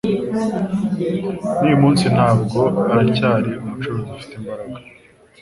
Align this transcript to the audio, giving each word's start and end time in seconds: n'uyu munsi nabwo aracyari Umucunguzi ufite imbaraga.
n'uyu 1.57 1.77
munsi 1.83 2.05
nabwo 2.15 2.59
aracyari 2.93 3.51
Umucunguzi 3.61 4.13
ufite 4.17 4.33
imbaraga. 4.39 4.77